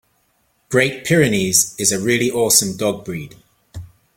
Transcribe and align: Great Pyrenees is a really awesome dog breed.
Great 0.69 1.05
Pyrenees 1.05 1.75
is 1.77 1.91
a 1.91 1.99
really 1.99 2.31
awesome 2.31 2.75
dog 2.75 3.05
breed. 3.05 3.35